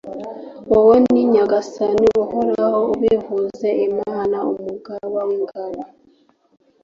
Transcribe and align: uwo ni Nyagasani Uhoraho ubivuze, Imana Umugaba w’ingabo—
uwo 0.77 0.93
ni 1.09 1.21
Nyagasani 1.33 2.07
Uhoraho 2.23 2.81
ubivuze, 2.95 3.67
Imana 3.87 4.37
Umugaba 4.51 5.17
w’ingabo— 5.27 5.81